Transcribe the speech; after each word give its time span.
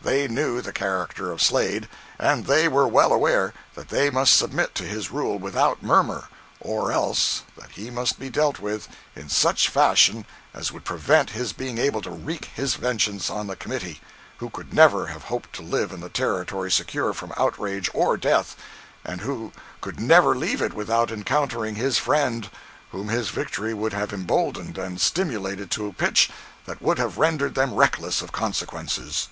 They 0.00 0.28
knew 0.28 0.60
the 0.60 0.72
character 0.72 1.32
of 1.32 1.42
Slade, 1.42 1.88
and 2.16 2.46
they 2.46 2.68
were 2.68 2.86
well 2.86 3.12
aware 3.12 3.52
that 3.74 3.88
they 3.88 4.10
must 4.10 4.34
submit 4.36 4.76
to 4.76 4.84
his 4.84 5.10
rule 5.10 5.40
without 5.40 5.82
murmur, 5.82 6.28
or 6.60 6.92
else 6.92 7.42
that 7.58 7.72
he 7.72 7.90
must 7.90 8.16
be 8.16 8.30
dealt 8.30 8.60
with 8.60 8.86
in 9.16 9.28
such 9.28 9.68
fashion 9.68 10.24
as 10.54 10.70
would 10.70 10.84
prevent 10.84 11.30
his 11.30 11.52
being 11.52 11.78
able 11.78 12.00
to 12.02 12.10
wreak 12.12 12.44
his 12.54 12.76
vengeance 12.76 13.28
on 13.28 13.48
the 13.48 13.56
committee, 13.56 14.00
who 14.38 14.50
could 14.50 14.72
never 14.72 15.08
have 15.08 15.24
hoped 15.24 15.52
to 15.54 15.62
live 15.62 15.90
in 15.90 15.98
the 15.98 16.08
Territory 16.08 16.70
secure 16.70 17.12
from 17.12 17.32
outrage 17.36 17.90
or 17.92 18.16
death, 18.16 18.54
and 19.04 19.22
who 19.22 19.50
could 19.80 19.98
never 19.98 20.36
leave 20.36 20.62
it 20.62 20.74
without 20.74 21.10
encountering 21.10 21.74
his 21.74 21.98
friends, 21.98 22.46
whom 22.92 23.08
his 23.08 23.30
victory 23.30 23.74
would 23.74 23.94
have 23.94 24.12
emboldened 24.12 24.78
and 24.78 25.00
stimulated 25.00 25.72
to 25.72 25.88
a 25.88 25.92
pitch 25.92 26.30
that 26.66 26.80
would 26.80 26.98
have 27.00 27.18
rendered 27.18 27.56
them 27.56 27.74
reckless 27.74 28.22
of 28.22 28.30
consequences. 28.30 29.26